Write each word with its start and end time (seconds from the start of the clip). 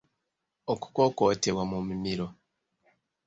Okukootebwa 0.73 1.63
mu 1.71 1.79
mimiro. 1.87 2.27